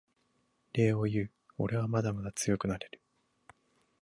[0.73, 2.99] 礼を言うおれはまだまだ強くなれる